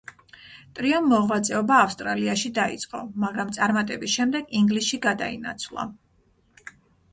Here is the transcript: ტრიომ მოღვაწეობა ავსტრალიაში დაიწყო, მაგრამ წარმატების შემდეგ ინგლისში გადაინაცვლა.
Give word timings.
ტრიომ 0.77 1.03
მოღვაწეობა 1.09 1.77
ავსტრალიაში 1.87 2.51
დაიწყო, 2.57 3.03
მაგრამ 3.25 3.53
წარმატების 3.59 4.17
შემდეგ 4.17 4.51
ინგლისში 4.63 5.03
გადაინაცვლა. 5.07 5.89